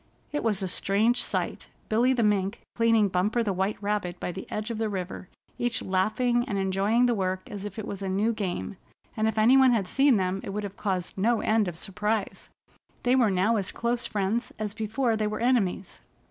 It 0.31 0.43
was 0.43 0.63
a 0.63 0.67
strange 0.67 1.21
sight, 1.21 1.69
Billy 1.87 2.11
the 2.11 2.23
Mink 2.23 2.61
cleaning 2.75 3.07
Bumper 3.07 3.43
the 3.43 3.53
White 3.53 3.77
Rabbit 3.83 4.19
by 4.19 4.31
the 4.31 4.47
edge 4.49 4.71
of 4.71 4.79
the 4.79 4.89
river, 4.89 5.29
each 5.59 5.83
laughing 5.83 6.43
and 6.47 6.57
enjoying 6.57 7.05
the 7.05 7.13
work 7.13 7.47
as 7.51 7.65
if 7.65 7.77
it 7.77 7.85
was 7.85 8.01
a 8.01 8.09
new 8.09 8.33
game, 8.33 8.77
and 9.15 9.27
if 9.27 9.37
any 9.37 9.57
one 9.57 9.73
had 9.73 9.87
seen 9.87 10.17
them 10.17 10.41
it 10.43 10.49
would 10.49 10.63
have 10.63 10.75
caused 10.75 11.19
no 11.19 11.41
end 11.41 11.67
of 11.67 11.77
surprise. 11.77 12.49
They 13.03 13.15
were 13.15 13.29
now 13.29 13.57
as 13.57 13.71
close 13.71 14.07
friends 14.07 14.51
as 14.57 14.73
before 14.73 15.15
they 15.15 15.27
were 15.27 15.39
enemies. 15.39 16.01